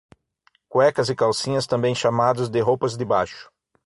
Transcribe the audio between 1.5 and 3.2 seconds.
também chamados de roupas de